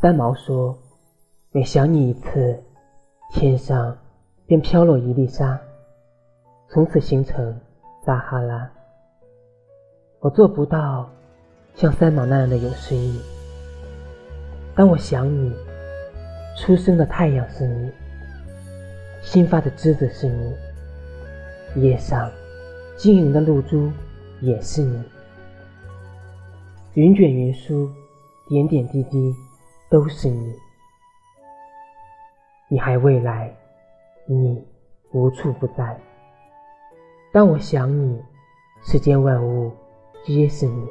[0.00, 0.78] 三毛说
[1.50, 2.62] ：“每想你一次，
[3.32, 3.98] 天上
[4.46, 5.58] 便飘落一粒沙，
[6.68, 7.60] 从此形成
[8.06, 8.70] 撒哈拉。”
[10.22, 11.10] 我做不到
[11.74, 13.20] 像三毛那样的有诗意。
[14.76, 15.52] 当我想你，
[16.56, 17.90] 初升的太阳是你，
[19.20, 22.30] 新发的枝子是你，叶上
[22.96, 23.90] 晶莹的露珠
[24.40, 25.02] 也是你，
[26.94, 27.90] 云卷云舒，
[28.48, 29.34] 点点滴滴
[29.90, 30.54] 都是你。
[32.68, 33.54] 你还未来，
[34.26, 34.62] 你
[35.12, 35.98] 无处不在。
[37.32, 38.22] 当我想你，
[38.82, 39.72] 世间万物。
[40.24, 40.86] 皆是你。